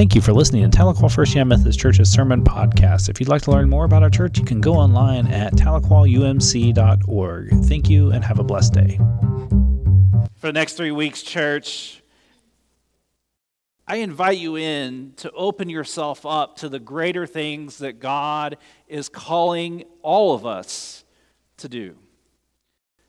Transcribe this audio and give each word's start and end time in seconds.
Thank 0.00 0.14
you 0.14 0.22
for 0.22 0.32
listening 0.32 0.62
to 0.62 0.78
Tahlequah 0.78 1.12
First 1.14 1.34
United 1.34 1.50
Methodist 1.50 1.78
Church's 1.78 2.10
Sermon 2.10 2.42
Podcast. 2.42 3.10
If 3.10 3.20
you'd 3.20 3.28
like 3.28 3.42
to 3.42 3.50
learn 3.50 3.68
more 3.68 3.84
about 3.84 4.02
our 4.02 4.08
church, 4.08 4.38
you 4.38 4.46
can 4.46 4.58
go 4.58 4.72
online 4.72 5.26
at 5.26 5.52
tahlequahumc.org. 5.52 7.50
Thank 7.66 7.90
you 7.90 8.10
and 8.10 8.24
have 8.24 8.38
a 8.38 8.42
blessed 8.42 8.72
day. 8.72 8.98
For 10.36 10.46
the 10.46 10.54
next 10.54 10.78
three 10.78 10.90
weeks, 10.90 11.20
church, 11.20 12.02
I 13.86 13.96
invite 13.96 14.38
you 14.38 14.56
in 14.56 15.12
to 15.16 15.30
open 15.32 15.68
yourself 15.68 16.24
up 16.24 16.56
to 16.60 16.70
the 16.70 16.78
greater 16.78 17.26
things 17.26 17.76
that 17.80 18.00
God 18.00 18.56
is 18.88 19.10
calling 19.10 19.84
all 20.00 20.32
of 20.32 20.46
us 20.46 21.04
to 21.58 21.68
do. 21.68 21.94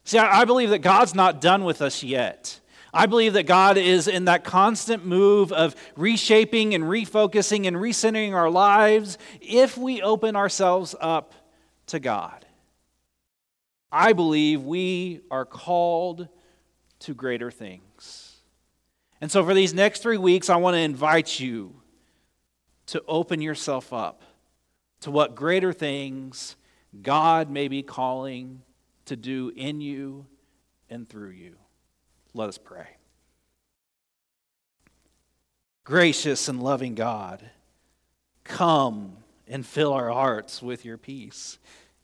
See, 0.04 0.18
I 0.18 0.44
believe 0.44 0.72
that 0.72 0.80
God's 0.80 1.16
not 1.16 1.40
done 1.40 1.64
with 1.64 1.82
us 1.82 2.04
yet. 2.04 2.60
I 2.94 3.06
believe 3.06 3.34
that 3.34 3.46
God 3.46 3.78
is 3.78 4.08
in 4.08 4.26
that 4.26 4.44
constant 4.44 5.06
move 5.06 5.52
of 5.52 5.76
reshaping 5.96 6.76
and 6.76 6.84
refocusing 6.84 7.66
and 7.68 7.78
recentering 7.78 8.34
our 8.34 8.50
lives 8.50 9.18
if 9.40 9.78
we 9.78 10.02
open 10.02 10.36
ourselves 10.36 10.94
up 11.00 11.34
to 11.88 12.00
God. 12.00 12.46
I 13.92 14.14
believe 14.14 14.64
we 14.64 15.22
are 15.30 15.46
called 15.46 16.28
to 17.00 17.14
greater 17.14 17.52
things. 17.52 18.38
And 19.20 19.32
so, 19.32 19.46
for 19.46 19.54
these 19.54 19.74
next 19.74 20.02
three 20.02 20.18
weeks, 20.18 20.50
I 20.50 20.56
want 20.56 20.76
to 20.76 20.80
invite 20.80 21.40
you 21.40 21.82
to 22.88 23.04
open 23.08 23.42
yourself 23.42 23.94
up 23.94 24.24
to 25.02 25.12
what 25.12 25.36
greater 25.36 25.74
things 25.74 26.56
God 27.02 27.50
may 27.50 27.68
be 27.68 27.84
calling 27.84 28.62
to 29.06 29.16
do 29.16 29.52
in 29.56 29.82
you 29.82 30.26
and 30.90 31.08
through 31.08 31.30
you. 31.30 31.61
Let 32.34 32.50
us 32.50 32.58
pray. 32.58 32.88
Gracious 35.84 36.48
and 36.48 36.62
loving 36.62 36.96
God, 36.96 37.50
come 38.44 39.18
and 39.48 39.66
fill 39.66 39.94
our 39.94 40.10
hearts 40.10 40.62
with 40.62 40.86
your 40.86 40.98
peace. 40.98 41.58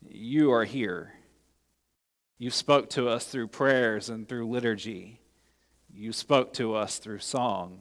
You 0.09 0.51
are 0.51 0.65
here. 0.65 1.13
You 2.37 2.49
spoke 2.49 2.89
to 2.91 3.07
us 3.07 3.25
through 3.25 3.47
prayers 3.47 4.09
and 4.09 4.27
through 4.27 4.49
liturgy. 4.49 5.21
You 5.93 6.11
spoke 6.11 6.53
to 6.53 6.75
us 6.75 6.99
through 6.99 7.19
song. 7.19 7.79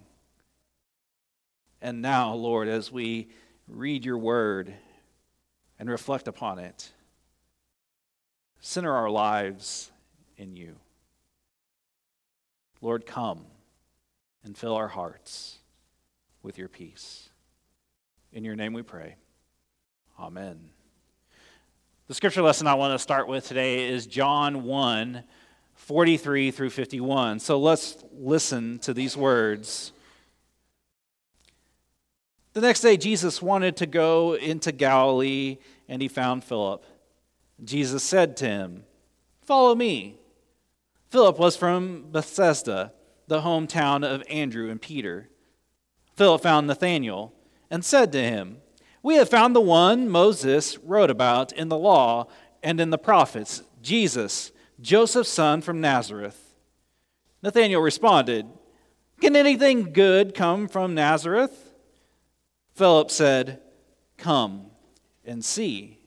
And 1.82 2.00
now, 2.00 2.32
Lord, 2.34 2.68
as 2.68 2.90
we 2.90 3.28
read 3.68 4.04
your 4.04 4.18
word 4.18 4.72
and 5.78 5.90
reflect 5.90 6.28
upon 6.28 6.58
it, 6.58 6.90
center 8.60 8.92
our 8.92 9.10
lives 9.10 9.90
in 10.36 10.56
you. 10.56 10.76
Lord, 12.80 13.06
come 13.06 13.46
and 14.44 14.56
fill 14.56 14.74
our 14.74 14.88
hearts 14.88 15.58
with 16.42 16.58
your 16.58 16.68
peace. 16.68 17.28
In 18.32 18.44
your 18.44 18.56
name 18.56 18.72
we 18.72 18.82
pray. 18.82 19.16
Amen. 20.18 20.70
The 22.08 22.14
scripture 22.14 22.42
lesson 22.42 22.66
I 22.66 22.74
want 22.74 22.94
to 22.94 22.98
start 22.98 23.26
with 23.26 23.46
today 23.48 23.88
is 23.88 24.06
John 24.06 24.64
1 24.64 25.24
43 25.74 26.50
through 26.50 26.70
51. 26.70 27.38
So 27.40 27.58
let's 27.58 28.02
listen 28.12 28.78
to 28.80 28.94
these 28.94 29.16
words. 29.16 29.92
The 32.54 32.62
next 32.62 32.80
day, 32.80 32.96
Jesus 32.96 33.42
wanted 33.42 33.76
to 33.76 33.86
go 33.86 34.34
into 34.34 34.72
Galilee, 34.72 35.58
and 35.88 36.00
he 36.00 36.08
found 36.08 36.42
Philip. 36.42 36.84
Jesus 37.62 38.02
said 38.02 38.36
to 38.38 38.46
him, 38.46 38.84
Follow 39.42 39.74
me. 39.74 40.16
Philip 41.10 41.38
was 41.38 41.56
from 41.56 42.10
Bethsaida, 42.10 42.92
the 43.28 43.42
hometown 43.42 44.04
of 44.04 44.22
Andrew 44.28 44.70
and 44.70 44.80
Peter. 44.80 45.28
Philip 46.14 46.42
found 46.42 46.66
Nathanael 46.66 47.32
and 47.70 47.84
said 47.84 48.12
to 48.12 48.22
him, 48.22 48.58
We 49.02 49.16
have 49.16 49.28
found 49.28 49.54
the 49.54 49.60
one 49.60 50.08
Moses 50.08 50.78
wrote 50.78 51.10
about 51.10 51.52
in 51.52 51.68
the 51.68 51.78
law 51.78 52.26
and 52.62 52.80
in 52.80 52.90
the 52.90 52.98
prophets, 52.98 53.62
Jesus, 53.82 54.50
Joseph's 54.80 55.28
son 55.28 55.60
from 55.60 55.80
Nazareth. 55.80 56.54
Nathanael 57.42 57.80
responded, 57.80 58.46
Can 59.20 59.36
anything 59.36 59.92
good 59.92 60.34
come 60.34 60.68
from 60.68 60.94
Nazareth? 60.94 61.72
Philip 62.74 63.10
said, 63.10 63.60
Come 64.16 64.66
and 65.24 65.44
see. 65.44 65.98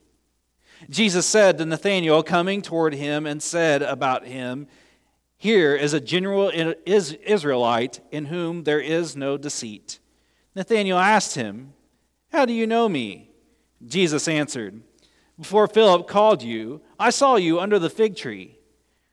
Jesus 0.89 1.25
said 1.25 1.57
to 1.57 1.65
Nathanael, 1.65 2.23
coming 2.23 2.61
toward 2.61 2.93
him, 2.93 3.25
and 3.25 3.43
said 3.43 3.81
about 3.81 4.25
him, 4.25 4.67
here 5.39 5.73
is 5.73 5.93
a 5.93 6.01
general 6.01 6.51
Israelite 6.85 8.01
in 8.11 8.25
whom 8.25 8.65
there 8.65 8.81
is 8.81 9.15
no 9.15 9.37
deceit. 9.37 9.99
Nathanael 10.53 10.97
asked 10.97 11.35
him, 11.35 11.73
How 12.29 12.45
do 12.45 12.51
you 12.51 12.67
know 12.67 12.89
me? 12.89 13.31
Jesus 13.87 14.27
answered, 14.27 14.81
Before 15.39 15.65
Philip 15.67 16.09
called 16.09 16.43
you, 16.43 16.81
I 16.99 17.09
saw 17.09 17.37
you 17.37 17.61
under 17.61 17.79
the 17.79 17.89
fig 17.89 18.17
tree. 18.17 18.59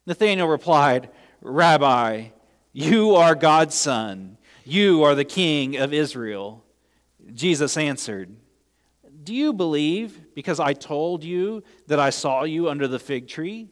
Nathanael 0.05 0.49
replied, 0.49 1.11
Rabbi, 1.43 2.31
you 2.73 3.15
are 3.15 3.37
God's 3.37 3.77
son. 3.77 4.37
You 4.65 5.05
are 5.05 5.15
the 5.15 5.25
king 5.25 5.77
of 5.77 5.93
Israel. 5.93 6.65
Jesus 7.35 7.77
answered, 7.77 8.35
Do 9.23 9.33
you 9.33 9.53
believe 9.53 10.21
because 10.35 10.59
I 10.59 10.73
told 10.73 11.23
you 11.23 11.63
that 11.87 12.01
I 12.01 12.11
saw 12.11 12.43
you 12.43 12.69
under 12.69 12.89
the 12.89 12.99
fig 12.99 13.29
tree? 13.29 13.69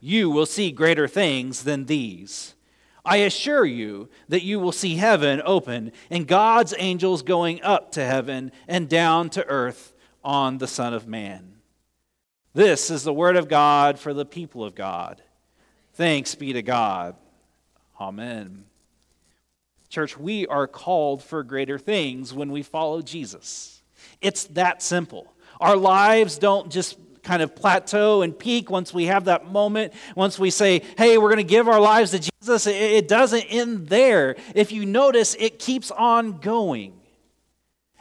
You 0.00 0.30
will 0.30 0.46
see 0.46 0.72
greater 0.72 1.06
things 1.06 1.64
than 1.64 1.84
these. 1.86 2.54
I 3.04 3.18
assure 3.18 3.64
you 3.64 4.08
that 4.28 4.42
you 4.42 4.58
will 4.58 4.72
see 4.72 4.96
heaven 4.96 5.40
open 5.44 5.92
and 6.10 6.26
God's 6.26 6.74
angels 6.78 7.22
going 7.22 7.62
up 7.62 7.92
to 7.92 8.04
heaven 8.04 8.52
and 8.68 8.88
down 8.88 9.30
to 9.30 9.46
earth 9.46 9.92
on 10.22 10.58
the 10.58 10.66
Son 10.66 10.92
of 10.92 11.06
Man. 11.06 11.54
This 12.52 12.90
is 12.90 13.04
the 13.04 13.12
word 13.12 13.36
of 13.36 13.48
God 13.48 13.98
for 13.98 14.12
the 14.12 14.26
people 14.26 14.64
of 14.64 14.74
God. 14.74 15.22
Thanks 15.94 16.34
be 16.34 16.52
to 16.52 16.62
God. 16.62 17.16
Amen. 18.00 18.64
Church, 19.88 20.16
we 20.16 20.46
are 20.46 20.66
called 20.66 21.22
for 21.22 21.42
greater 21.42 21.78
things 21.78 22.32
when 22.32 22.52
we 22.52 22.62
follow 22.62 23.02
Jesus. 23.02 23.82
It's 24.20 24.44
that 24.44 24.82
simple. 24.82 25.32
Our 25.60 25.76
lives 25.76 26.38
don't 26.38 26.70
just 26.70 26.96
kind 27.22 27.42
of 27.42 27.54
plateau 27.54 28.22
and 28.22 28.38
peak 28.38 28.70
once 28.70 28.94
we 28.94 29.06
have 29.06 29.26
that 29.26 29.50
moment, 29.50 29.92
once 30.16 30.38
we 30.38 30.50
say, 30.50 30.82
hey, 30.96 31.18
we're 31.18 31.28
going 31.28 31.36
to 31.36 31.42
give 31.44 31.68
our 31.68 31.80
lives 31.80 32.10
to 32.12 32.18
Jesus, 32.18 32.66
it 32.66 33.08
doesn't 33.08 33.42
end 33.42 33.88
there. 33.88 34.36
If 34.54 34.72
you 34.72 34.86
notice, 34.86 35.34
it 35.38 35.58
keeps 35.58 35.90
on 35.90 36.38
going. 36.38 36.94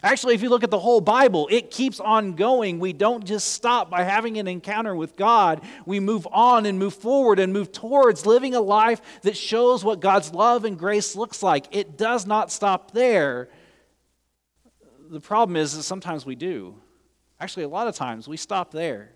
Actually, 0.02 0.34
if 0.34 0.42
you 0.42 0.50
look 0.50 0.64
at 0.64 0.72
the 0.72 0.80
whole 0.80 1.02
Bible, 1.02 1.50
it 1.52 1.72
keeps 1.72 2.00
on 2.00 2.36
going. 2.36 2.80
We 2.80 2.94
don't 2.94 3.26
just 3.26 3.52
stop 3.52 3.90
by 3.90 4.04
having 4.04 4.38
an 4.38 4.48
encounter 4.48 4.96
with 4.96 5.18
God. 5.18 5.62
We 5.86 6.00
move 6.00 6.26
on 6.32 6.66
and 6.66 6.80
move 6.80 6.94
forward 6.94 7.38
and 7.38 7.52
move 7.52 7.74
towards 7.74 8.26
living 8.26 8.56
a 8.56 8.62
life 8.62 9.02
that 9.24 9.36
shows 9.36 9.84
what 9.84 10.00
God's 10.00 10.34
love 10.34 10.64
and 10.64 10.80
grace 10.80 11.18
looks 11.18 11.44
like. 11.44 11.76
It 11.76 11.98
does 11.98 12.26
not 12.26 12.50
stop 12.50 12.92
there. 12.92 13.50
The 15.10 15.20
problem 15.20 15.58
is 15.58 15.76
that 15.76 15.84
sometimes 15.84 16.26
we 16.26 16.36
do. 16.36 16.76
Actually, 17.40 17.64
a 17.64 17.70
lot 17.70 17.88
of 17.88 17.96
times 17.96 18.28
we 18.28 18.38
stop 18.38 18.72
there 18.72 19.12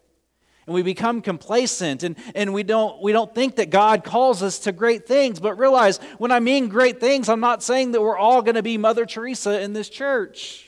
and 0.66 0.74
we 0.74 0.82
become 0.82 1.22
complacent 1.22 2.04
and, 2.04 2.16
and 2.36 2.54
we, 2.54 2.64
don't, 2.64 3.02
we 3.02 3.12
don't 3.12 3.34
think 3.34 3.58
that 3.58 3.70
God 3.70 4.04
calls 4.04 4.42
us 4.42 4.60
to 4.60 4.72
great 4.72 5.06
things. 5.06 5.40
But 5.40 5.58
realize 5.58 5.98
when 6.18 6.32
I 6.32 6.40
mean 6.40 6.70
great 6.70 7.00
things, 7.00 7.28
I'm 7.28 7.42
not 7.42 7.62
saying 7.62 7.92
that 7.92 8.02
we're 8.02 8.18
all 8.18 8.42
going 8.42 8.56
to 8.56 8.64
be 8.64 8.78
Mother 8.78 9.06
Teresa 9.06 9.62
in 9.62 9.74
this 9.74 9.90
church, 9.90 10.66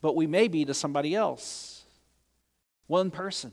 but 0.00 0.16
we 0.16 0.26
may 0.26 0.48
be 0.48 0.64
to 0.64 0.74
somebody 0.74 1.14
else. 1.14 1.84
One 2.88 3.10
person, 3.10 3.52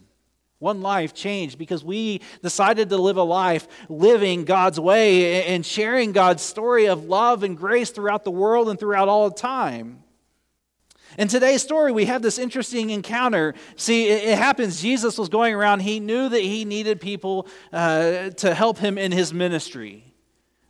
one 0.58 0.82
life 0.82 1.14
changed 1.14 1.59
because 1.59 1.84
we 1.84 2.22
decided 2.42 2.90
to 2.90 2.98
live 2.98 3.18
a 3.18 3.24
life 3.24 3.68
living 3.90 4.44
God's 4.44 4.80
way 4.80 5.46
and 5.46 5.64
sharing 5.64 6.12
God's 6.14 6.42
story 6.42 6.88
of 6.88 7.06
love 7.06 7.44
and 7.44 7.56
grace 7.56 7.92
throughout 7.92 8.24
the 8.24 8.32
world 8.32 8.70
and 8.70 8.80
throughout 8.80 9.08
all 9.08 9.30
time. 9.30 10.04
In 11.17 11.28
today's 11.28 11.61
story, 11.61 11.91
we 11.91 12.06
have 12.06 12.22
this 12.22 12.38
interesting 12.38 12.91
encounter. 12.91 13.56
See, 13.76 14.08
it, 14.08 14.38
happens, 14.38 14.82
Jesus 14.82 15.17
was 15.17 15.29
going 15.29 15.56
around, 15.56 15.79
he 15.82 16.00
knew 16.00 16.29
that 16.29 16.41
he 16.41 16.66
needed 16.66 17.02
people 17.02 17.47
uh, 17.73 18.29
to 18.29 18.53
help 18.53 18.78
him 18.78 18.97
in 18.97 19.11
his 19.11 19.34
ministry. 19.34 20.06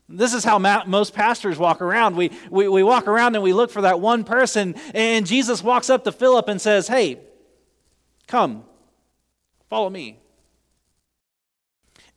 This 0.08 0.34
is 0.34 0.44
how 0.44 0.58
most 0.86 1.14
pastors 1.14 1.60
walk 1.60 1.82
around. 1.82 2.16
We, 2.16 2.32
we, 2.50 2.68
we 2.68 2.82
walk 2.82 3.08
around 3.08 3.36
and 3.36 3.44
we 3.44 3.54
look 3.54 3.70
for 3.70 3.82
that 3.82 4.00
one 4.00 4.24
person, 4.24 4.76
and 4.96 5.28
Jesus 5.28 5.62
walks 5.62 5.90
up 5.90 6.04
to 6.06 6.12
Philip 6.12 6.48
and 6.48 6.60
says, 6.60 6.88
Hey, 6.88 7.20
come, 8.28 8.64
follow 9.70 9.90
me. 9.90 10.20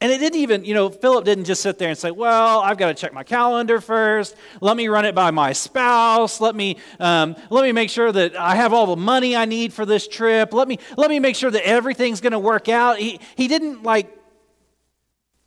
And 0.03 0.11
it 0.11 0.19
didn't 0.19 0.41
even, 0.41 0.65
you 0.65 0.75
know, 0.75 0.91
Philip 0.91 1.25
didn't 1.25 1.45
just 1.45 1.63
sit 1.63 1.79
there 1.79 1.89
and 1.89 1.97
say, 1.97 2.11
well, 2.11 2.59
I've 2.59 2.77
got 2.77 2.89
to 2.89 2.95
check 2.95 3.13
my 3.13 3.23
calendar 3.23 3.81
first. 3.81 4.35
Let 4.61 4.77
me 4.77 4.89
run 4.89 5.05
it 5.05 5.15
by 5.15 5.31
my 5.31 5.53
spouse. 5.53 6.41
Let 6.41 6.57
me, 6.57 6.79
um, 6.99 7.37
let 7.51 7.63
me 7.63 7.71
make 7.71 7.89
sure 7.89 8.11
that 8.11 8.35
I 8.35 8.57
have 8.57 8.73
all 8.73 8.87
the 8.87 8.97
money 8.97 9.37
I 9.37 9.45
need 9.45 9.73
for 9.73 9.87
this 9.87 10.09
trip. 10.09 10.53
Let 10.53 10.67
me, 10.67 10.81
let 10.97 11.09
me 11.09 11.21
make 11.21 11.37
sure 11.37 11.53
that 11.53 11.65
everything's 11.65 12.21
going 12.21 12.33
to 12.33 12.41
work 12.41 12.69
out. 12.69 12.99
He, 12.99 13.21
he 13.37 13.47
didn't 13.47 13.85
like 13.85 14.13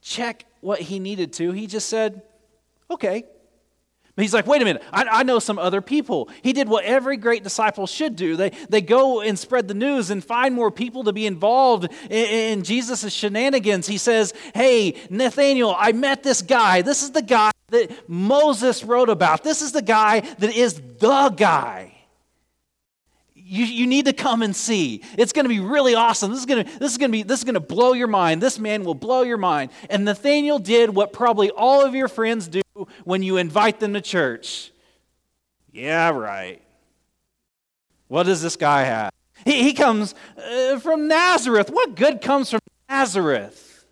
check 0.02 0.46
what 0.62 0.80
he 0.80 1.00
needed 1.00 1.34
to. 1.34 1.51
He 1.51 1.68
just 1.68 1.90
said, 1.90 2.22
okay. 2.90 3.25
He's 4.17 4.33
like, 4.33 4.47
wait 4.47 4.62
a 4.62 4.65
minute, 4.65 4.81
I, 4.94 5.03
I, 5.03 5.23
know 5.23 5.39
some 5.39 5.59
other 5.59 5.81
people. 5.81 6.29
He 6.41 6.53
did 6.53 6.69
what 6.69 6.85
every 6.85 7.17
great 7.17 7.44
disciple 7.44 7.85
should 7.85 8.15
do. 8.15 8.38
They, 8.38 8.51
they 8.69 8.79
go 8.79 9.19
and 9.19 9.38
spread 9.38 9.67
the 9.67 9.73
news 9.73 10.09
and 10.09 10.23
find 10.23 10.56
more 10.56 10.71
people 10.71 11.03
to 11.03 11.12
be 11.12 11.25
involved 11.25 11.91
in, 12.09 12.59
in 12.59 12.63
Jesus' 12.63 13.12
shenanigans. 13.12 13.88
He 13.88 13.97
says, 13.97 14.33
hey, 14.53 14.95
Nathaniel, 15.09 15.75
I 15.77 15.91
met 15.91 16.23
this 16.23 16.41
guy. 16.41 16.81
This 16.81 17.03
is 17.03 17.12
the 17.12 17.21
guy 17.21 17.51
that 17.69 18.09
Moses 18.09 18.85
wrote 18.85 19.09
about. 19.09 19.44
This 19.44 19.62
is 19.62 19.73
the 19.73 19.81
guy 19.81 20.21
that 20.21 20.56
is 20.56 20.81
the 21.00 21.33
guy. 21.35 21.91
You, 23.33 23.65
you 23.65 23.85
need 23.85 24.06
to 24.06 24.13
come 24.13 24.41
and 24.41 24.56
see. 24.56 25.03
It's 25.17 25.33
going 25.33 25.44
to 25.44 25.50
be 25.50 25.59
really 25.59 25.94
awesome. 25.94 26.31
This 26.31 26.39
is 26.39 26.45
going 26.45 26.65
to, 26.65 26.79
this 26.79 26.91
is 26.91 26.97
going 26.97 27.12
to 27.12 27.17
be 27.17 27.21
this 27.21 27.39
is 27.39 27.44
going 27.44 27.56
to 27.56 27.59
blow 27.59 27.94
your 27.94 28.07
mind. 28.07 28.41
This 28.41 28.57
man 28.57 28.85
will 28.85 28.95
blow 28.95 29.21
your 29.23 29.38
mind. 29.38 29.71
And 29.89 30.06
Nathaniel 30.06 30.57
did 30.57 30.89
what 30.89 31.13
probably 31.13 31.51
all 31.51 31.85
of 31.85 31.94
your 31.94 32.07
friends 32.07 32.47
do 32.47 32.62
when 33.04 33.24
you 33.24 33.38
invite 33.38 33.80
them 33.80 33.94
to 33.94 34.02
church. 34.02 34.72
Yeah, 35.72 36.10
right. 36.12 36.62
What 38.08 38.24
does 38.24 38.42
this 38.42 38.56
guy 38.56 38.84
have? 38.84 39.12
He, 39.44 39.64
he 39.64 39.74
comes 39.74 40.16
uh, 40.38 40.80
from 40.80 41.08
Nazareth. 41.08 41.70
What 41.70 41.96
good 41.96 42.22
comes 42.22 42.50
from 42.50 42.62
Nazareth? 42.90 43.86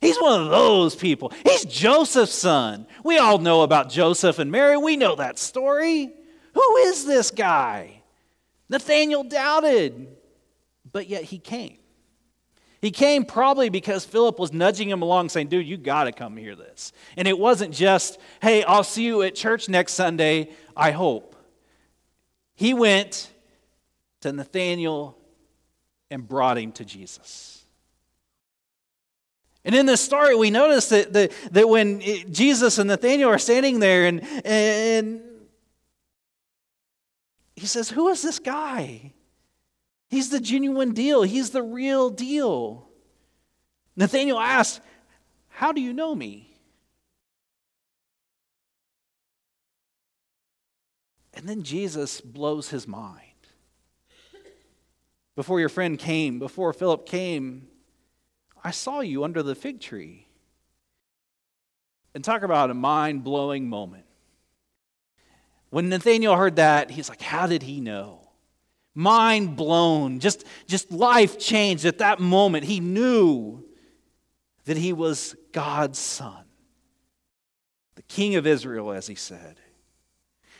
He's 0.00 0.20
one 0.20 0.42
of 0.42 0.50
those 0.50 0.94
people. 0.94 1.32
He's 1.44 1.64
Joseph's 1.64 2.34
son. 2.34 2.86
We 3.04 3.16
all 3.16 3.38
know 3.38 3.62
about 3.62 3.88
Joseph 3.88 4.38
and 4.38 4.50
Mary. 4.50 4.76
We 4.76 4.96
know 4.96 5.14
that 5.16 5.38
story. 5.38 6.12
Who 6.52 6.76
is 6.78 7.06
this 7.06 7.30
guy? 7.30 8.02
Nathaniel 8.68 9.24
doubted, 9.24 10.08
but 10.92 11.08
yet 11.08 11.24
he 11.24 11.38
came. 11.38 11.78
He 12.84 12.90
came 12.90 13.24
probably 13.24 13.70
because 13.70 14.04
Philip 14.04 14.38
was 14.38 14.52
nudging 14.52 14.90
him 14.90 15.00
along, 15.00 15.30
saying, 15.30 15.46
Dude, 15.46 15.66
you 15.66 15.78
got 15.78 16.04
to 16.04 16.12
come 16.12 16.36
hear 16.36 16.54
this. 16.54 16.92
And 17.16 17.26
it 17.26 17.38
wasn't 17.38 17.72
just, 17.72 18.18
Hey, 18.42 18.62
I'll 18.62 18.84
see 18.84 19.04
you 19.04 19.22
at 19.22 19.34
church 19.34 19.70
next 19.70 19.94
Sunday, 19.94 20.50
I 20.76 20.90
hope. 20.90 21.34
He 22.54 22.74
went 22.74 23.32
to 24.20 24.34
Nathaniel 24.34 25.16
and 26.10 26.28
brought 26.28 26.58
him 26.58 26.72
to 26.72 26.84
Jesus. 26.84 27.64
And 29.64 29.74
in 29.74 29.86
this 29.86 30.02
story, 30.02 30.36
we 30.36 30.50
notice 30.50 30.90
that, 30.90 31.10
that, 31.14 31.32
that 31.52 31.66
when 31.66 32.02
Jesus 32.30 32.76
and 32.76 32.88
Nathaniel 32.88 33.30
are 33.30 33.38
standing 33.38 33.78
there, 33.78 34.04
and, 34.04 34.22
and 34.44 35.22
he 37.56 37.64
says, 37.64 37.88
Who 37.88 38.08
is 38.08 38.20
this 38.20 38.38
guy? 38.38 39.13
He's 40.08 40.30
the 40.30 40.40
genuine 40.40 40.92
deal, 40.92 41.22
he's 41.22 41.50
the 41.50 41.62
real 41.62 42.10
deal. 42.10 42.88
Nathaniel 43.96 44.38
asks, 44.38 44.80
How 45.48 45.72
do 45.72 45.80
you 45.80 45.92
know 45.92 46.14
me? 46.14 46.50
And 51.34 51.48
then 51.48 51.62
Jesus 51.62 52.20
blows 52.20 52.70
his 52.70 52.86
mind. 52.86 53.20
Before 55.36 55.58
your 55.58 55.68
friend 55.68 55.98
came, 55.98 56.38
before 56.38 56.72
Philip 56.72 57.06
came, 57.06 57.66
I 58.62 58.70
saw 58.70 59.00
you 59.00 59.24
under 59.24 59.42
the 59.42 59.54
fig 59.54 59.80
tree. 59.80 60.28
And 62.14 62.22
talk 62.22 62.42
about 62.42 62.70
a 62.70 62.74
mind 62.74 63.24
blowing 63.24 63.68
moment. 63.68 64.04
When 65.70 65.88
Nathaniel 65.88 66.36
heard 66.36 66.56
that, 66.56 66.92
he's 66.92 67.08
like, 67.08 67.20
How 67.20 67.48
did 67.48 67.64
he 67.64 67.80
know? 67.80 68.23
Mind 68.94 69.56
blown, 69.56 70.20
just, 70.20 70.44
just 70.66 70.92
life 70.92 71.38
changed 71.38 71.84
at 71.84 71.98
that 71.98 72.20
moment. 72.20 72.64
He 72.64 72.80
knew 72.80 73.64
that 74.64 74.76
he 74.76 74.92
was 74.92 75.36
God's 75.52 75.98
son, 75.98 76.44
the 77.96 78.02
king 78.02 78.36
of 78.36 78.46
Israel, 78.46 78.92
as 78.92 79.06
he 79.06 79.14
said. 79.14 79.58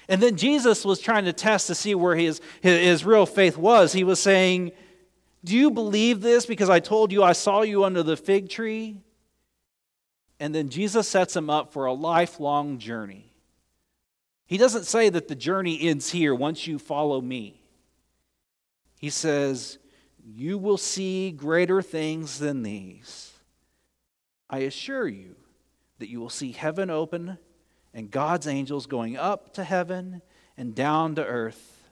And 0.08 0.22
then 0.22 0.36
Jesus 0.36 0.84
was 0.84 1.00
trying 1.00 1.24
to 1.24 1.32
test 1.32 1.68
to 1.68 1.74
see 1.74 1.94
where 1.94 2.14
his, 2.14 2.40
his, 2.60 3.04
real 3.04 3.24
faith 3.24 3.56
was. 3.56 3.92
He 3.92 4.04
was 4.04 4.20
saying, 4.20 4.72
Do 5.42 5.56
you 5.56 5.70
believe 5.70 6.20
this 6.20 6.44
because 6.44 6.68
I 6.68 6.80
told 6.80 7.10
you 7.10 7.22
I 7.22 7.32
saw 7.32 7.62
you 7.62 7.84
under 7.84 8.02
the 8.02 8.16
fig 8.16 8.50
tree? 8.50 8.98
And 10.38 10.54
then 10.54 10.68
Jesus 10.68 11.08
sets 11.08 11.34
him 11.34 11.48
up 11.48 11.72
for 11.72 11.86
a 11.86 11.92
lifelong 11.94 12.78
journey. 12.78 13.32
He 14.46 14.58
doesn't 14.58 14.84
say 14.84 15.08
that 15.08 15.28
the 15.28 15.34
journey 15.34 15.80
ends 15.80 16.10
here 16.10 16.34
once 16.34 16.66
you 16.66 16.78
follow 16.78 17.20
me. 17.20 17.63
He 19.04 19.10
says, 19.10 19.76
You 20.24 20.56
will 20.56 20.78
see 20.78 21.30
greater 21.30 21.82
things 21.82 22.38
than 22.38 22.62
these. 22.62 23.34
I 24.48 24.60
assure 24.60 25.06
you 25.06 25.36
that 25.98 26.08
you 26.08 26.20
will 26.20 26.30
see 26.30 26.52
heaven 26.52 26.88
open 26.88 27.36
and 27.92 28.10
God's 28.10 28.46
angels 28.46 28.86
going 28.86 29.18
up 29.18 29.52
to 29.56 29.64
heaven 29.64 30.22
and 30.56 30.74
down 30.74 31.16
to 31.16 31.26
earth 31.26 31.86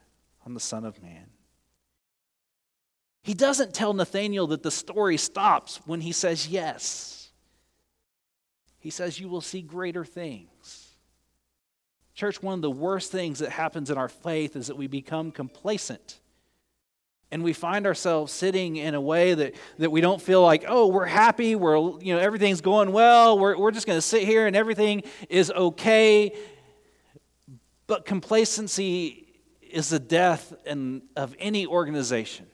on 0.47 0.55
the 0.55 0.59
Son 0.59 0.87
of 0.87 1.03
Man. 1.03 1.27
He 3.23 3.35
doesn't 3.35 3.75
tell 3.75 3.93
Nathanael 3.93 4.47
that 4.47 4.63
the 4.63 4.71
story 4.71 5.19
stops 5.19 5.83
when 5.85 6.01
he 6.01 6.13
says 6.13 6.49
yes. 6.49 7.31
He 8.79 8.89
says, 8.89 9.21
You 9.21 9.29
will 9.29 9.43
see 9.43 9.61
greater 9.61 10.07
things. 10.07 10.95
Church, 12.15 12.43
one 12.43 12.55
of 12.55 12.63
the 12.63 12.71
worst 12.71 13.13
things 13.13 13.41
that 13.41 13.51
happens 13.51 13.91
in 13.91 13.99
our 13.99 14.09
faith 14.09 14.57
is 14.57 14.69
that 14.69 14.79
we 14.79 14.87
become 14.87 15.31
complacent 15.31 16.21
and 17.33 17.43
we 17.43 17.55
find 17.55 17.87
ourselves 17.87 18.31
sitting 18.31 18.77
in 18.77 18.95
a 18.95 19.01
way 19.01 19.33
that, 19.33 19.55
that 19.79 19.91
we 19.91 20.03
don't 20.03 20.21
feel 20.21 20.43
like, 20.43 20.67
oh, 20.69 20.89
we're 20.89 21.07
happy, 21.07 21.57
we're, 21.57 21.79
you 22.01 22.15
know, 22.15 22.19
everything's 22.19 22.61
going 22.61 22.93
well, 22.93 23.39
we're, 23.39 23.57
we're 23.57 23.71
just 23.71 23.87
going 23.87 23.97
to 23.97 24.03
sit 24.03 24.23
here 24.23 24.47
and 24.47 24.55
everything 24.55 25.03
is 25.31 25.51
okay. 25.51 26.37
But 27.87 28.05
complacency 28.05 29.27
is 29.63 29.89
the 29.89 29.99
death 29.99 30.53
in, 30.67 31.03
of 31.17 31.35
any 31.39 31.67
organization. 31.67 32.47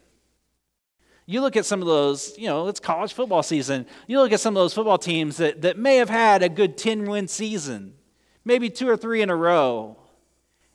You 1.27 1.41
look 1.41 1.57
at 1.57 1.67
some 1.67 1.83
of 1.83 1.89
those, 1.89 2.39
you 2.39 2.47
know, 2.47 2.69
it's 2.69 2.81
college 2.81 3.13
football 3.13 3.43
season. 3.43 3.85
You 4.07 4.21
look 4.21 4.31
at 4.31 4.39
some 4.39 4.57
of 4.57 4.61
those 4.63 4.75
football 4.75 4.97
teams 4.97 5.39
that, 5.39 5.63
that 5.63 5.77
may 5.77 5.97
have 5.97 6.09
had 6.09 6.45
a 6.45 6.49
good 6.49 6.79
10 6.79 7.11
win 7.11 7.27
season, 7.27 7.95
maybe 8.45 8.71
two 8.71 8.89
or 8.89 8.97
three 8.97 9.23
in 9.23 9.29
a 9.29 9.37
row. 9.37 9.98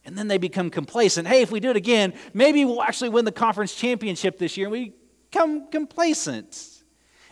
And 0.06 0.18
then 0.18 0.28
they 0.28 0.38
become 0.38 0.70
complacent. 0.70 1.28
Hey, 1.28 1.42
if 1.42 1.52
we 1.52 1.60
do 1.60 1.70
it 1.70 1.78
again, 1.78 2.14
maybe 2.34 2.66
we'll 2.66 2.82
actually 2.82 3.10
win 3.10 3.26
the 3.26 3.32
conference 3.32 3.74
championship 3.74 4.38
this 4.38 4.58
year. 4.58 4.68
And 4.68 4.72
we 4.72 4.94
become 5.32 5.70
complacent. 5.72 6.84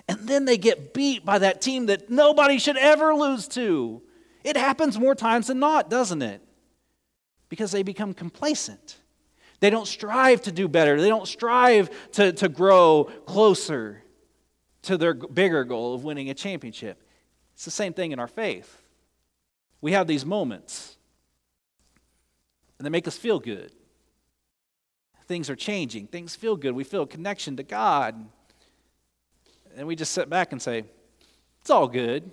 And 0.07 0.19
then 0.27 0.45
they 0.45 0.57
get 0.57 0.94
beat 0.94 1.25
by 1.25 1.39
that 1.39 1.62
team 1.62 1.88
that 1.88 2.09
nobody 2.09 2.57
should 2.57 2.77
ever 2.77 3.13
lose 3.13 3.47
to. 3.50 4.01
It 4.44 4.57
happens 4.57 4.97
more 4.97 5.15
times 5.15 5.47
than 5.47 5.59
not, 5.59 5.89
doesn't 5.89 6.21
it? 6.21 6.41
Because 7.50 7.71
they 7.71 7.83
become 7.83 8.13
complacent. 8.13 8.97
They 9.59 9.69
don't 9.69 9.88
strive 9.88 10.41
to 10.43 10.51
do 10.51 10.67
better, 10.67 11.00
they 11.00 11.10
don't 11.10 11.27
strive 11.27 11.89
to, 12.13 12.34
to 12.34 12.50
grow 12.50 13.05
closer 13.25 14.03
to 14.84 14.98
their 14.98 15.13
bigger 15.13 15.63
goal 15.63 15.93
of 15.93 16.03
winning 16.03 16.31
a 16.31 16.34
championship. 16.34 17.03
It's 17.53 17.65
the 17.65 17.72
same 17.72 17.93
thing 17.93 18.12
in 18.12 18.19
our 18.19 18.27
faith. 18.27 18.81
We 19.79 19.91
have 19.91 20.07
these 20.07 20.25
moments 20.25 20.98
and 22.81 22.85
they 22.88 22.89
make 22.89 23.07
us 23.07 23.15
feel 23.15 23.39
good. 23.39 23.71
Things 25.27 25.51
are 25.51 25.55
changing, 25.55 26.07
things 26.07 26.35
feel 26.35 26.55
good. 26.55 26.71
We 26.71 26.83
feel 26.83 27.03
a 27.03 27.07
connection 27.07 27.57
to 27.57 27.63
God. 27.63 28.27
And 29.77 29.85
we 29.85 29.95
just 29.95 30.13
sit 30.13 30.31
back 30.31 30.51
and 30.51 30.59
say, 30.59 30.85
it's 31.61 31.69
all 31.69 31.88
good. 31.88 32.31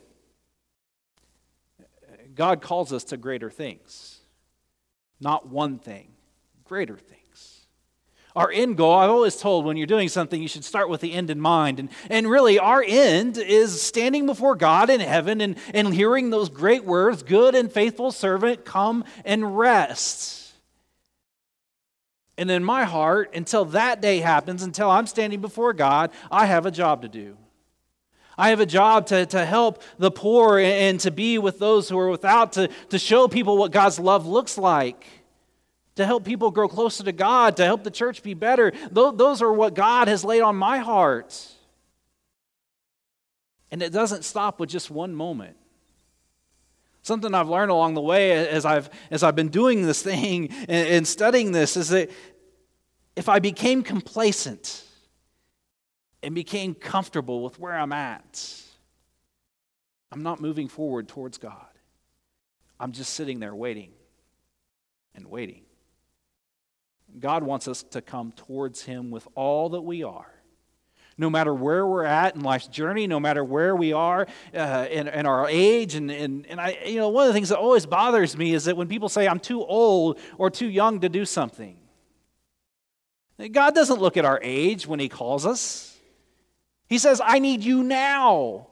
God 2.34 2.62
calls 2.62 2.94
us 2.94 3.04
to 3.04 3.18
greater 3.18 3.50
things, 3.50 4.20
not 5.20 5.46
one 5.46 5.78
thing, 5.78 6.12
greater 6.64 6.96
things 6.96 7.67
our 8.38 8.52
end 8.52 8.76
goal, 8.76 8.94
I've 8.94 9.10
always 9.10 9.34
told 9.34 9.64
when 9.64 9.76
you're 9.76 9.88
doing 9.88 10.08
something, 10.08 10.40
you 10.40 10.46
should 10.46 10.64
start 10.64 10.88
with 10.88 11.00
the 11.00 11.12
end 11.12 11.28
in 11.28 11.40
mind. 11.40 11.80
And, 11.80 11.88
and 12.08 12.30
really, 12.30 12.60
our 12.60 12.84
end 12.86 13.36
is 13.36 13.82
standing 13.82 14.26
before 14.26 14.54
God 14.54 14.90
in 14.90 15.00
heaven 15.00 15.40
and, 15.40 15.56
and 15.74 15.92
hearing 15.92 16.30
those 16.30 16.48
great 16.48 16.84
words 16.84 17.24
good 17.24 17.56
and 17.56 17.70
faithful 17.70 18.12
servant, 18.12 18.64
come 18.64 19.04
and 19.24 19.58
rest. 19.58 20.52
And 22.36 22.48
in 22.48 22.62
my 22.62 22.84
heart, 22.84 23.34
until 23.34 23.64
that 23.66 24.00
day 24.00 24.18
happens, 24.18 24.62
until 24.62 24.88
I'm 24.88 25.08
standing 25.08 25.40
before 25.40 25.72
God, 25.72 26.12
I 26.30 26.46
have 26.46 26.64
a 26.64 26.70
job 26.70 27.02
to 27.02 27.08
do. 27.08 27.36
I 28.38 28.50
have 28.50 28.60
a 28.60 28.66
job 28.66 29.06
to, 29.06 29.26
to 29.26 29.44
help 29.44 29.82
the 29.98 30.12
poor 30.12 30.60
and 30.60 31.00
to 31.00 31.10
be 31.10 31.38
with 31.38 31.58
those 31.58 31.88
who 31.88 31.98
are 31.98 32.08
without, 32.08 32.52
to, 32.52 32.68
to 32.90 32.98
show 33.00 33.26
people 33.26 33.58
what 33.58 33.72
God's 33.72 33.98
love 33.98 34.28
looks 34.28 34.56
like 34.56 35.04
to 35.98 36.06
help 36.06 36.24
people 36.24 36.52
grow 36.52 36.68
closer 36.68 37.02
to 37.02 37.10
God, 37.10 37.56
to 37.56 37.64
help 37.64 37.82
the 37.82 37.90
church 37.90 38.22
be 38.22 38.32
better. 38.32 38.72
Those 38.92 39.42
are 39.42 39.52
what 39.52 39.74
God 39.74 40.06
has 40.06 40.24
laid 40.24 40.42
on 40.42 40.54
my 40.54 40.78
heart. 40.78 41.44
And 43.72 43.82
it 43.82 43.92
doesn't 43.92 44.24
stop 44.24 44.60
with 44.60 44.70
just 44.70 44.92
one 44.92 45.12
moment. 45.12 45.56
Something 47.02 47.34
I've 47.34 47.48
learned 47.48 47.72
along 47.72 47.94
the 47.94 48.00
way 48.00 48.30
as 48.46 48.64
I've, 48.64 48.88
as 49.10 49.24
I've 49.24 49.34
been 49.34 49.48
doing 49.48 49.82
this 49.82 50.00
thing 50.00 50.50
and, 50.68 50.88
and 50.88 51.06
studying 51.06 51.50
this 51.50 51.76
is 51.76 51.88
that 51.88 52.12
if 53.16 53.28
I 53.28 53.40
became 53.40 53.82
complacent 53.82 54.84
and 56.22 56.32
became 56.32 56.76
comfortable 56.76 57.42
with 57.42 57.58
where 57.58 57.76
I'm 57.76 57.92
at, 57.92 58.52
I'm 60.12 60.22
not 60.22 60.40
moving 60.40 60.68
forward 60.68 61.08
towards 61.08 61.38
God. 61.38 61.66
I'm 62.78 62.92
just 62.92 63.14
sitting 63.14 63.40
there 63.40 63.52
waiting 63.52 63.90
and 65.16 65.26
waiting. 65.26 65.62
God 67.18 67.42
wants 67.42 67.68
us 67.68 67.82
to 67.90 68.00
come 68.00 68.32
towards 68.32 68.82
Him 68.82 69.10
with 69.10 69.26
all 69.34 69.70
that 69.70 69.80
we 69.80 70.02
are. 70.02 70.32
No 71.16 71.28
matter 71.28 71.52
where 71.52 71.84
we're 71.84 72.04
at 72.04 72.36
in 72.36 72.42
life's 72.42 72.68
journey, 72.68 73.08
no 73.08 73.18
matter 73.18 73.44
where 73.44 73.74
we 73.74 73.92
are 73.92 74.26
uh, 74.54 74.86
in, 74.88 75.08
in, 75.08 75.26
our 75.26 75.48
age, 75.48 75.96
and, 75.96 76.10
and, 76.12 76.46
and 76.46 76.60
I, 76.60 76.78
you 76.86 77.00
know, 77.00 77.08
one 77.08 77.24
of 77.24 77.28
the 77.28 77.34
things 77.34 77.48
that 77.48 77.58
always 77.58 77.86
bothers 77.86 78.36
me 78.36 78.54
is 78.54 78.66
that 78.66 78.76
when 78.76 78.86
people 78.86 79.08
say 79.08 79.26
I'm 79.26 79.40
too 79.40 79.64
old 79.64 80.20
or 80.36 80.48
too 80.48 80.68
young 80.68 81.00
to 81.00 81.08
do 81.08 81.24
something, 81.24 81.76
God 83.50 83.74
doesn't 83.74 84.00
look 84.00 84.16
at 84.16 84.24
our 84.24 84.38
age 84.42 84.86
when 84.86 85.00
He 85.00 85.08
calls 85.08 85.44
us. 85.44 85.96
He 86.88 86.98
says, 86.98 87.20
I 87.24 87.38
need 87.38 87.62
you 87.62 87.82
now. 87.82 88.68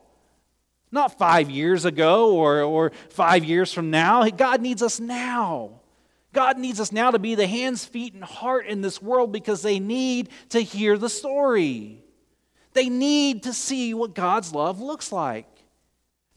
Not 0.92 1.18
five 1.18 1.50
years 1.50 1.84
ago 1.84 2.34
or, 2.34 2.62
or 2.62 2.92
five 3.10 3.44
years 3.44 3.72
from 3.72 3.90
now. 3.90 4.28
God 4.30 4.60
needs 4.60 4.82
us 4.82 5.00
now. 5.00 5.80
God 6.36 6.58
needs 6.58 6.80
us 6.80 6.92
now 6.92 7.10
to 7.12 7.18
be 7.18 7.34
the 7.34 7.46
hands, 7.46 7.86
feet, 7.86 8.12
and 8.12 8.22
heart 8.22 8.66
in 8.66 8.82
this 8.82 9.00
world 9.00 9.32
because 9.32 9.62
they 9.62 9.78
need 9.80 10.28
to 10.50 10.60
hear 10.60 10.98
the 10.98 11.08
story. 11.08 12.04
They 12.74 12.90
need 12.90 13.44
to 13.44 13.54
see 13.54 13.94
what 13.94 14.14
God's 14.14 14.52
love 14.52 14.78
looks 14.78 15.10
like. 15.10 15.46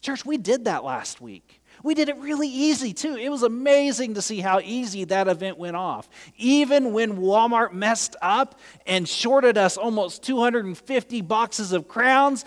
Church, 0.00 0.24
we 0.24 0.38
did 0.38 0.64
that 0.64 0.84
last 0.84 1.20
week. 1.20 1.60
We 1.82 1.94
did 1.94 2.08
it 2.08 2.16
really 2.16 2.48
easy 2.48 2.94
too. 2.94 3.14
It 3.14 3.28
was 3.28 3.42
amazing 3.42 4.14
to 4.14 4.22
see 4.22 4.40
how 4.40 4.60
easy 4.60 5.04
that 5.04 5.28
event 5.28 5.58
went 5.58 5.76
off. 5.76 6.08
Even 6.38 6.94
when 6.94 7.18
Walmart 7.18 7.74
messed 7.74 8.16
up 8.22 8.58
and 8.86 9.06
shorted 9.06 9.58
us 9.58 9.76
almost 9.76 10.22
250 10.22 11.20
boxes 11.20 11.72
of 11.72 11.88
crowns, 11.88 12.46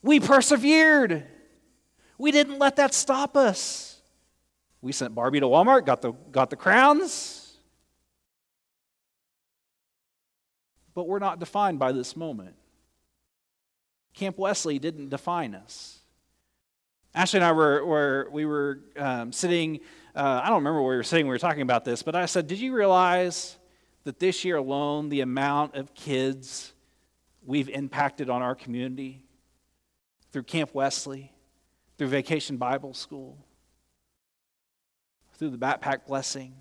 we 0.00 0.20
persevered. 0.20 1.24
We 2.18 2.30
didn't 2.30 2.60
let 2.60 2.76
that 2.76 2.94
stop 2.94 3.36
us. 3.36 3.87
We 4.80 4.92
sent 4.92 5.14
Barbie 5.14 5.40
to 5.40 5.46
Walmart, 5.46 5.86
got 5.86 6.02
the, 6.02 6.12
got 6.30 6.50
the 6.50 6.56
crowns. 6.56 7.56
But 10.94 11.08
we're 11.08 11.18
not 11.18 11.40
defined 11.40 11.78
by 11.78 11.92
this 11.92 12.16
moment. 12.16 12.54
Camp 14.14 14.38
Wesley 14.38 14.78
didn't 14.78 15.10
define 15.10 15.54
us. 15.54 15.98
Ashley 17.14 17.38
and 17.38 17.44
I 17.44 17.52
were, 17.52 17.84
were 17.84 18.28
we 18.30 18.44
were 18.44 18.80
um, 18.96 19.32
sitting, 19.32 19.80
uh, 20.14 20.40
I 20.42 20.48
don't 20.48 20.58
remember 20.58 20.82
where 20.82 20.92
we 20.92 20.96
were 20.96 21.02
sitting, 21.02 21.26
we 21.26 21.30
were 21.30 21.38
talking 21.38 21.62
about 21.62 21.84
this, 21.84 22.02
but 22.02 22.14
I 22.14 22.26
said, 22.26 22.46
Did 22.46 22.58
you 22.58 22.74
realize 22.74 23.56
that 24.04 24.18
this 24.18 24.44
year 24.44 24.56
alone, 24.56 25.08
the 25.08 25.20
amount 25.20 25.74
of 25.74 25.94
kids 25.94 26.72
we've 27.44 27.68
impacted 27.68 28.28
on 28.28 28.42
our 28.42 28.54
community 28.54 29.22
through 30.32 30.44
Camp 30.44 30.74
Wesley, 30.74 31.32
through 31.96 32.08
Vacation 32.08 32.56
Bible 32.56 32.94
School, 32.94 33.38
through 35.38 35.50
the 35.50 35.58
Backpack 35.58 36.06
Blessing, 36.06 36.52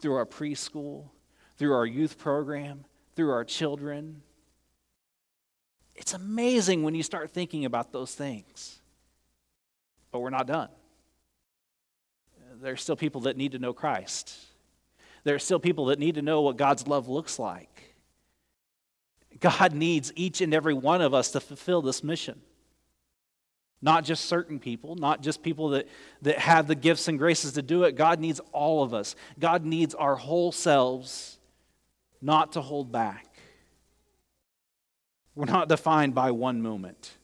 through 0.00 0.16
our 0.16 0.26
preschool, 0.26 1.10
through 1.56 1.72
our 1.72 1.86
youth 1.86 2.18
program, 2.18 2.84
through 3.14 3.30
our 3.30 3.44
children. 3.44 4.22
It's 5.94 6.12
amazing 6.12 6.82
when 6.82 6.94
you 6.94 7.02
start 7.02 7.30
thinking 7.30 7.64
about 7.64 7.92
those 7.92 8.14
things. 8.14 8.80
But 10.10 10.20
we're 10.20 10.30
not 10.30 10.46
done. 10.46 10.68
There 12.60 12.72
are 12.72 12.76
still 12.76 12.96
people 12.96 13.22
that 13.22 13.36
need 13.36 13.52
to 13.52 13.58
know 13.58 13.72
Christ. 13.72 14.36
There 15.24 15.34
are 15.34 15.40
still 15.40 15.60
people 15.60 15.86
that 15.86 15.98
need 15.98 16.16
to 16.16 16.22
know 16.22 16.40
what 16.42 16.56
God's 16.56 16.86
love 16.86 17.08
looks 17.08 17.38
like. 17.38 17.94
God 19.40 19.72
needs 19.72 20.12
each 20.16 20.40
and 20.40 20.52
every 20.52 20.74
one 20.74 21.00
of 21.00 21.14
us 21.14 21.30
to 21.32 21.40
fulfill 21.40 21.82
this 21.82 22.04
mission. 22.04 22.40
Not 23.84 24.04
just 24.04 24.26
certain 24.26 24.60
people, 24.60 24.94
not 24.94 25.22
just 25.22 25.42
people 25.42 25.70
that, 25.70 25.88
that 26.22 26.38
have 26.38 26.68
the 26.68 26.76
gifts 26.76 27.08
and 27.08 27.18
graces 27.18 27.54
to 27.54 27.62
do 27.62 27.82
it. 27.82 27.96
God 27.96 28.20
needs 28.20 28.40
all 28.52 28.84
of 28.84 28.94
us. 28.94 29.16
God 29.40 29.64
needs 29.64 29.92
our 29.94 30.14
whole 30.14 30.52
selves 30.52 31.38
not 32.20 32.52
to 32.52 32.60
hold 32.60 32.92
back. 32.92 33.26
We're 35.34 35.46
not 35.46 35.68
defined 35.68 36.14
by 36.14 36.30
one 36.30 36.62
moment. 36.62 37.16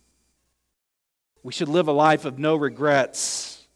We 1.45 1.53
should 1.53 1.69
live 1.69 1.87
a 1.87 1.93
life 1.93 2.25
of 2.25 2.39
no 2.41 2.57
regrets. 2.57 3.67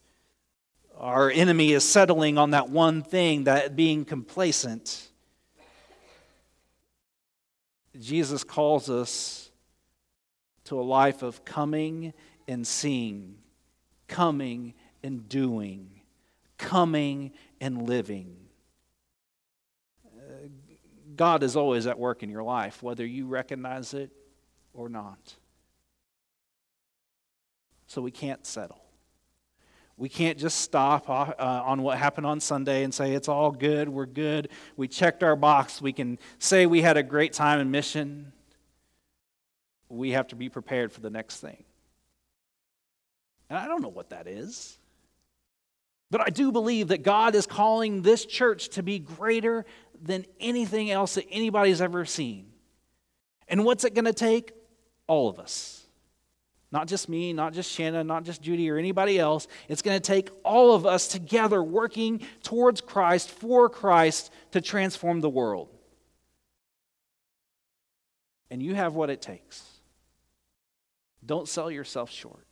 Our 0.97 1.31
enemy 1.31 1.71
is 1.71 1.87
settling 1.87 2.37
on 2.37 2.51
that 2.51 2.69
one 2.69 3.01
thing, 3.01 3.45
that 3.45 3.77
being 3.77 4.03
complacent. 4.03 5.07
Jesus 7.97 8.43
calls 8.43 8.89
us 8.89 9.51
to 10.65 10.79
a 10.79 10.81
life 10.81 11.21
of 11.21 11.45
coming 11.45 12.13
and 12.47 12.65
seeing, 12.65 13.35
coming 14.07 14.73
and 15.03 15.27
doing, 15.27 15.89
coming 16.57 17.31
and 17.59 17.87
living. 17.87 18.35
Uh, 20.05 20.47
God 21.15 21.43
is 21.43 21.55
always 21.55 21.87
at 21.87 21.99
work 21.99 22.23
in 22.23 22.29
your 22.29 22.43
life, 22.43 22.81
whether 22.81 23.05
you 23.05 23.27
recognize 23.27 23.93
it 23.93 24.11
or 24.73 24.89
not. 24.89 25.35
So 27.87 28.01
we 28.01 28.11
can't 28.11 28.45
settle. 28.45 28.79
We 29.95 30.09
can't 30.09 30.39
just 30.39 30.61
stop 30.61 31.07
uh, 31.07 31.33
on 31.37 31.83
what 31.83 31.99
happened 31.99 32.25
on 32.25 32.39
Sunday 32.39 32.83
and 32.83 32.91
say, 32.91 33.13
it's 33.13 33.27
all 33.27 33.51
good, 33.51 33.87
we're 33.87 34.07
good. 34.07 34.49
We 34.75 34.87
checked 34.87 35.21
our 35.21 35.35
box. 35.35 35.81
We 35.81 35.93
can 35.93 36.17
say 36.39 36.65
we 36.65 36.81
had 36.81 36.97
a 36.97 37.03
great 37.03 37.33
time 37.33 37.59
in 37.59 37.69
mission. 37.69 38.33
We 39.89 40.11
have 40.11 40.27
to 40.29 40.35
be 40.35 40.49
prepared 40.49 40.91
for 40.91 41.01
the 41.01 41.11
next 41.11 41.41
thing. 41.41 41.63
And 43.53 43.61
I 43.61 43.67
don't 43.67 43.83
know 43.83 43.89
what 43.89 44.09
that 44.09 44.27
is. 44.27 44.79
But 46.09 46.21
I 46.21 46.31
do 46.31 46.51
believe 46.51 46.87
that 46.87 47.03
God 47.03 47.35
is 47.35 47.45
calling 47.45 48.01
this 48.01 48.25
church 48.25 48.69
to 48.69 48.81
be 48.81 48.97
greater 48.97 49.63
than 50.01 50.25
anything 50.39 50.89
else 50.89 51.13
that 51.13 51.27
anybody's 51.29 51.79
ever 51.79 52.03
seen. 52.03 52.47
And 53.47 53.63
what's 53.63 53.83
it 53.83 53.93
going 53.93 54.05
to 54.05 54.13
take? 54.13 54.53
All 55.05 55.29
of 55.29 55.37
us. 55.37 55.85
Not 56.71 56.87
just 56.87 57.07
me, 57.07 57.31
not 57.31 57.53
just 57.53 57.71
Shannon, 57.71 58.07
not 58.07 58.23
just 58.23 58.41
Judy 58.41 58.71
or 58.71 58.77
anybody 58.79 59.19
else. 59.19 59.47
It's 59.67 59.83
going 59.83 59.97
to 59.97 60.03
take 60.03 60.31
all 60.43 60.73
of 60.73 60.87
us 60.87 61.07
together 61.07 61.61
working 61.61 62.21
towards 62.41 62.81
Christ, 62.81 63.29
for 63.29 63.69
Christ, 63.69 64.33
to 64.53 64.61
transform 64.61 65.21
the 65.21 65.29
world. 65.29 65.69
And 68.49 68.63
you 68.63 68.73
have 68.73 68.95
what 68.95 69.11
it 69.11 69.21
takes. 69.21 69.61
Don't 71.23 71.47
sell 71.47 71.69
yourself 71.69 72.09
short 72.09 72.47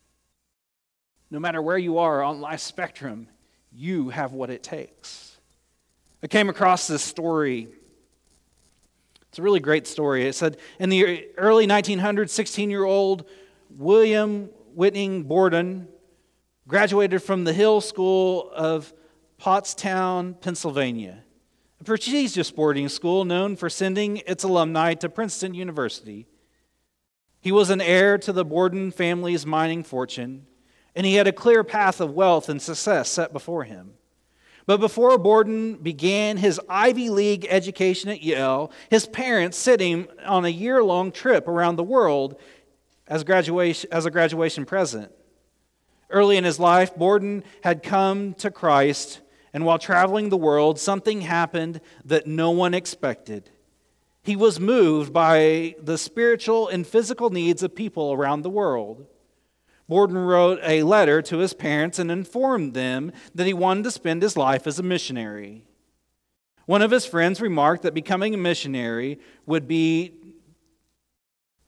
no 1.31 1.39
matter 1.39 1.61
where 1.61 1.77
you 1.77 1.97
are 1.97 2.21
on 2.21 2.41
life 2.41 2.59
spectrum, 2.59 3.27
you 3.71 4.09
have 4.09 4.33
what 4.33 4.49
it 4.49 4.61
takes. 4.61 5.37
I 6.21 6.27
came 6.27 6.49
across 6.49 6.87
this 6.87 7.01
story. 7.01 7.69
It's 9.29 9.39
a 9.39 9.41
really 9.41 9.61
great 9.61 9.87
story. 9.87 10.27
It 10.27 10.35
said 10.35 10.57
in 10.77 10.89
the 10.89 11.25
early 11.37 11.65
1900s, 11.65 12.29
16 12.29 12.69
year 12.69 12.83
old 12.83 13.27
William 13.69 14.49
Whitney 14.75 15.23
Borden 15.23 15.87
graduated 16.67 17.23
from 17.23 17.45
the 17.45 17.53
Hill 17.53 17.79
School 17.79 18.51
of 18.53 18.93
Pottstown, 19.39 20.39
Pennsylvania, 20.39 21.23
a 21.79 21.83
prestigious 21.85 22.51
boarding 22.51 22.89
school 22.89 23.23
known 23.23 23.55
for 23.55 23.69
sending 23.69 24.17
its 24.27 24.43
alumni 24.43 24.93
to 24.95 25.09
Princeton 25.09 25.53
University. 25.53 26.27
He 27.39 27.51
was 27.51 27.69
an 27.69 27.81
heir 27.81 28.17
to 28.19 28.33
the 28.33 28.45
Borden 28.45 28.91
family's 28.91 29.45
mining 29.45 29.83
fortune 29.83 30.45
and 30.95 31.05
he 31.05 31.15
had 31.15 31.27
a 31.27 31.31
clear 31.31 31.63
path 31.63 32.01
of 32.01 32.13
wealth 32.13 32.49
and 32.49 32.61
success 32.61 33.09
set 33.09 33.33
before 33.33 33.63
him. 33.63 33.93
But 34.65 34.79
before 34.79 35.17
Borden 35.17 35.75
began 35.75 36.37
his 36.37 36.59
Ivy 36.69 37.09
League 37.09 37.47
education 37.49 38.09
at 38.09 38.21
Yale, 38.21 38.71
his 38.89 39.07
parents 39.07 39.57
sent 39.57 39.81
him 39.81 40.07
on 40.25 40.45
a 40.45 40.49
year 40.49 40.83
long 40.83 41.11
trip 41.11 41.47
around 41.47 41.75
the 41.75 41.83
world 41.83 42.39
as, 43.07 43.23
graduation, 43.23 43.91
as 43.91 44.05
a 44.05 44.11
graduation 44.11 44.65
present. 44.65 45.11
Early 46.09 46.37
in 46.37 46.43
his 46.43 46.59
life, 46.59 46.95
Borden 46.95 47.43
had 47.63 47.83
come 47.83 48.33
to 48.35 48.51
Christ, 48.51 49.21
and 49.53 49.65
while 49.65 49.79
traveling 49.79 50.29
the 50.29 50.37
world, 50.37 50.79
something 50.79 51.21
happened 51.21 51.81
that 52.05 52.27
no 52.27 52.51
one 52.51 52.73
expected. 52.73 53.49
He 54.23 54.35
was 54.35 54.59
moved 54.59 55.11
by 55.11 55.75
the 55.81 55.97
spiritual 55.97 56.67
and 56.67 56.85
physical 56.85 57.29
needs 57.29 57.63
of 57.63 57.75
people 57.75 58.13
around 58.13 58.43
the 58.43 58.49
world. 58.49 59.07
Borden 59.91 60.17
wrote 60.17 60.61
a 60.63 60.83
letter 60.83 61.21
to 61.23 61.39
his 61.39 61.53
parents 61.53 61.99
and 61.99 62.09
informed 62.09 62.73
them 62.73 63.11
that 63.35 63.45
he 63.45 63.53
wanted 63.53 63.83
to 63.83 63.91
spend 63.91 64.21
his 64.21 64.37
life 64.37 64.65
as 64.65 64.79
a 64.79 64.83
missionary. 64.83 65.65
One 66.65 66.81
of 66.81 66.91
his 66.91 67.05
friends 67.05 67.41
remarked 67.41 67.83
that 67.83 67.93
becoming 67.93 68.33
a 68.33 68.37
missionary 68.37 69.19
would 69.45 69.67
be 69.67 70.13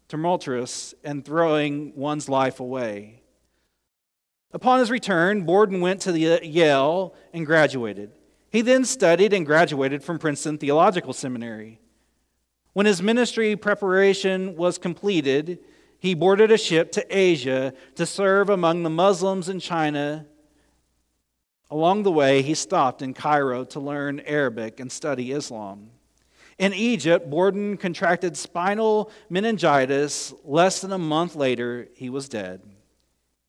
tumultuous 0.07 0.95
and 1.03 1.25
throwing 1.25 1.93
one's 1.97 2.29
life 2.29 2.61
away. 2.61 3.23
Upon 4.53 4.79
his 4.79 4.89
return, 4.89 5.43
Borden 5.43 5.81
went 5.81 5.99
to 6.03 6.11
uh, 6.11 6.39
Yale 6.41 7.13
and 7.33 7.45
graduated. 7.45 8.11
He 8.49 8.61
then 8.61 8.85
studied 8.85 9.33
and 9.33 9.45
graduated 9.45 10.01
from 10.01 10.17
Princeton 10.17 10.57
Theological 10.57 11.11
Seminary. 11.11 11.81
When 12.71 12.85
his 12.85 13.01
ministry 13.01 13.57
preparation 13.57 14.55
was 14.55 14.77
completed, 14.77 15.59
he 16.03 16.13
boarded 16.13 16.51
a 16.51 16.57
ship 16.57 16.91
to 16.91 17.05
Asia 17.09 17.73
to 17.95 18.05
serve 18.05 18.49
among 18.49 18.83
the 18.83 18.89
Muslims 18.91 19.49
in 19.49 19.59
China, 19.59 20.27
Along 21.73 22.03
the 22.03 22.11
way, 22.11 22.43
he 22.43 22.53
stopped 22.53 23.01
in 23.01 23.15
Cairo 23.15 23.63
to 23.63 23.79
learn 23.79 24.19
Arabic 24.27 24.79
and 24.79 24.91
study 24.91 25.31
Islam. 25.31 25.89
In 26.59 26.71
Egypt, 26.71 27.31
Borden 27.31 27.77
contracted 27.77 28.37
spinal 28.37 29.09
meningitis. 29.27 30.35
Less 30.43 30.81
than 30.81 30.91
a 30.91 30.99
month 30.99 31.35
later, 31.35 31.87
he 31.95 32.11
was 32.11 32.29
dead. 32.29 32.61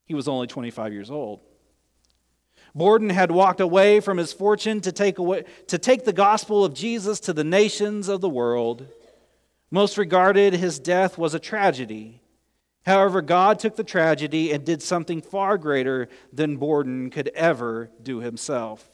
He 0.06 0.14
was 0.14 0.26
only 0.26 0.46
25 0.46 0.94
years 0.94 1.10
old. 1.10 1.40
Borden 2.74 3.10
had 3.10 3.30
walked 3.30 3.60
away 3.60 4.00
from 4.00 4.16
his 4.16 4.32
fortune 4.32 4.80
to 4.80 4.90
take, 4.90 5.18
away, 5.18 5.44
to 5.66 5.76
take 5.76 6.06
the 6.06 6.12
gospel 6.14 6.64
of 6.64 6.72
Jesus 6.72 7.20
to 7.20 7.34
the 7.34 7.44
nations 7.44 8.08
of 8.08 8.22
the 8.22 8.28
world. 8.30 8.86
Most 9.70 9.98
regarded, 9.98 10.54
his 10.54 10.78
death 10.78 11.18
was 11.18 11.34
a 11.34 11.38
tragedy. 11.38 12.22
However, 12.84 13.22
God 13.22 13.58
took 13.58 13.76
the 13.76 13.84
tragedy 13.84 14.52
and 14.52 14.64
did 14.64 14.82
something 14.82 15.22
far 15.22 15.56
greater 15.56 16.08
than 16.32 16.58
Borden 16.58 17.10
could 17.10 17.28
ever 17.28 17.90
do 18.02 18.20
himself. 18.20 18.90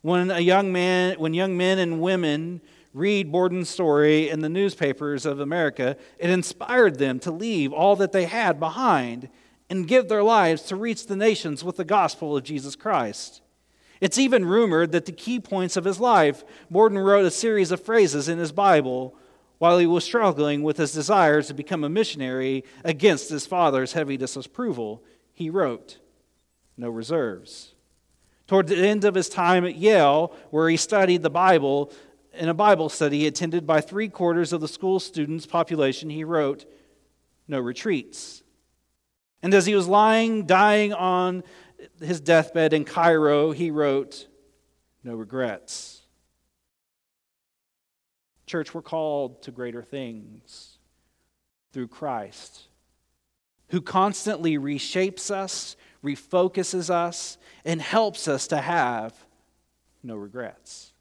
When 0.00 0.30
a 0.32 0.40
young 0.40 0.72
man, 0.72 1.18
when 1.18 1.32
young 1.32 1.56
men 1.56 1.78
and 1.78 2.00
women 2.00 2.60
read 2.92 3.30
Borden's 3.30 3.70
story 3.70 4.28
in 4.28 4.40
the 4.40 4.48
newspapers 4.48 5.24
of 5.24 5.38
America, 5.38 5.96
it 6.18 6.30
inspired 6.30 6.98
them 6.98 7.20
to 7.20 7.30
leave 7.30 7.72
all 7.72 7.94
that 7.96 8.12
they 8.12 8.24
had 8.24 8.58
behind 8.58 9.28
and 9.70 9.88
give 9.88 10.08
their 10.08 10.24
lives 10.24 10.62
to 10.62 10.76
reach 10.76 11.06
the 11.06 11.16
nations 11.16 11.62
with 11.62 11.76
the 11.76 11.84
gospel 11.84 12.36
of 12.36 12.44
Jesus 12.44 12.76
Christ. 12.76 13.40
It's 14.00 14.18
even 14.18 14.44
rumored 14.44 14.90
that 14.92 15.06
the 15.06 15.12
key 15.12 15.38
points 15.38 15.76
of 15.76 15.84
his 15.84 16.00
life, 16.00 16.44
Borden 16.68 16.98
wrote 16.98 17.24
a 17.24 17.30
series 17.30 17.70
of 17.70 17.80
phrases 17.80 18.28
in 18.28 18.38
his 18.38 18.50
Bible 18.50 19.14
while 19.62 19.78
he 19.78 19.86
was 19.86 20.02
struggling 20.02 20.64
with 20.64 20.76
his 20.76 20.90
desires 20.90 21.46
to 21.46 21.54
become 21.54 21.84
a 21.84 21.88
missionary 21.88 22.64
against 22.82 23.30
his 23.30 23.46
father's 23.46 23.92
heavy 23.92 24.16
disapproval, 24.16 25.04
he 25.34 25.48
wrote, 25.48 25.98
No 26.76 26.90
reserves. 26.90 27.72
Toward 28.48 28.66
the 28.66 28.84
end 28.84 29.04
of 29.04 29.14
his 29.14 29.28
time 29.28 29.64
at 29.64 29.76
Yale, 29.76 30.34
where 30.50 30.68
he 30.68 30.76
studied 30.76 31.22
the 31.22 31.30
Bible, 31.30 31.92
in 32.34 32.48
a 32.48 32.54
Bible 32.54 32.88
study 32.88 33.24
attended 33.24 33.64
by 33.64 33.80
three 33.80 34.08
quarters 34.08 34.52
of 34.52 34.60
the 34.60 34.66
school 34.66 34.98
students' 34.98 35.46
population, 35.46 36.10
he 36.10 36.24
wrote, 36.24 36.64
No 37.46 37.60
retreats. 37.60 38.42
And 39.44 39.54
as 39.54 39.64
he 39.64 39.76
was 39.76 39.86
lying, 39.86 40.44
dying 40.44 40.92
on 40.92 41.44
his 42.00 42.20
deathbed 42.20 42.72
in 42.72 42.84
Cairo, 42.84 43.52
he 43.52 43.70
wrote, 43.70 44.26
No 45.04 45.14
regrets. 45.14 46.01
Church, 48.52 48.74
we're 48.74 48.82
called 48.82 49.40
to 49.40 49.50
greater 49.50 49.82
things 49.82 50.76
through 51.72 51.88
Christ, 51.88 52.64
who 53.68 53.80
constantly 53.80 54.58
reshapes 54.58 55.30
us, 55.30 55.74
refocuses 56.04 56.90
us, 56.90 57.38
and 57.64 57.80
helps 57.80 58.28
us 58.28 58.46
to 58.48 58.58
have 58.58 59.14
no 60.02 60.16
regrets. 60.16 60.92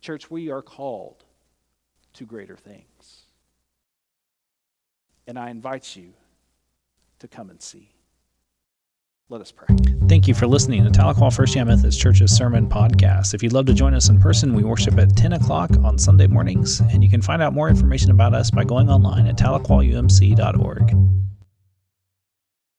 Church, 0.00 0.30
we 0.30 0.48
are 0.48 0.62
called 0.62 1.22
to 2.14 2.24
greater 2.24 2.56
things. 2.56 3.24
And 5.26 5.38
I 5.38 5.50
invite 5.50 5.96
you 5.96 6.14
to 7.18 7.28
come 7.28 7.50
and 7.50 7.60
see. 7.60 7.90
Let 9.28 9.40
us 9.40 9.50
pray. 9.50 9.66
Thank 10.08 10.28
you 10.28 10.34
for 10.34 10.46
listening 10.46 10.84
to 10.84 10.90
Tahlequah 10.90 11.34
First 11.34 11.56
United 11.56 11.74
Methodist 11.74 12.00
Church's 12.00 12.30
Sermon 12.30 12.68
Podcast. 12.68 13.34
If 13.34 13.42
you'd 13.42 13.52
love 13.52 13.66
to 13.66 13.74
join 13.74 13.92
us 13.92 14.08
in 14.08 14.20
person, 14.20 14.54
we 14.54 14.62
worship 14.62 14.96
at 14.98 15.16
10 15.16 15.32
o'clock 15.32 15.70
on 15.82 15.98
Sunday 15.98 16.28
mornings, 16.28 16.78
and 16.78 17.02
you 17.02 17.10
can 17.10 17.20
find 17.20 17.42
out 17.42 17.52
more 17.52 17.68
information 17.68 18.12
about 18.12 18.34
us 18.34 18.52
by 18.52 18.62
going 18.62 18.88
online 18.88 19.26
at 19.26 19.36
tahlequahumc.org. 19.36 20.92